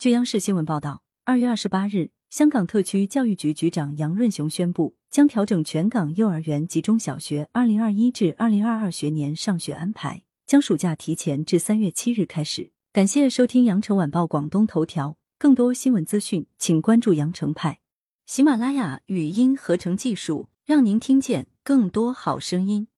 [0.00, 12.72] 据央视新闻报道二月二十八日香港特区教育局局长杨润雄宣布将调整全港幼儿园及中小学二零二一至二零二二学年上学安排将暑假提前至三月七日开始。
[12.94, 17.80] 感谢收听羊城晚报广东头条更多新闻资讯请关注羊城派。
[18.24, 22.88] 喜马拉雅语音合成技术让您听见更多好声音。